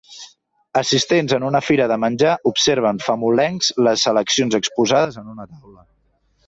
Assistents 0.79 1.35
en 1.37 1.45
una 1.49 1.61
fira 1.65 1.87
de 1.91 1.97
menjar 2.05 2.31
observen 2.53 3.03
famolencs 3.09 3.71
les 3.89 4.09
seleccions 4.09 4.61
exposades 4.63 5.23
en 5.25 5.31
una 5.37 5.49
taula. 5.55 5.89